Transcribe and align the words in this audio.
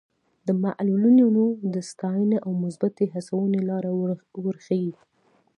د 0.47 0.49
معلولینو 0.63 1.43
د 1.73 1.75
ستاینې 1.89 2.37
او 2.45 2.51
مثبتې 2.63 3.05
هڅونې 3.13 3.59
لاره 3.69 3.91
ورښيي. 4.43 4.93